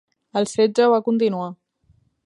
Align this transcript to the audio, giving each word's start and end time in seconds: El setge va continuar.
El 0.39 0.47
setge 0.53 0.87
va 0.95 1.03
continuar. 1.11 1.53